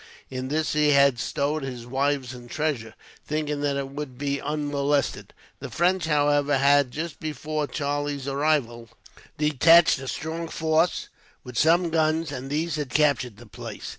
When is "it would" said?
3.77-4.17